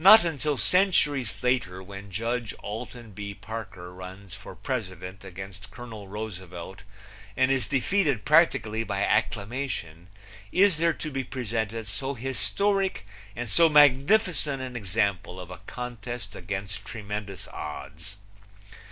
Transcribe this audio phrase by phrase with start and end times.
[0.00, 3.32] Not until centuries later, when Judge Alton B.
[3.32, 6.82] Parker runs for president against Colonel Roosevelt
[7.36, 10.08] and is defeated practically by acclamation
[10.50, 13.06] is there to be presented so historic
[13.36, 18.16] and so magnificent an example of a contest against tremendous odds.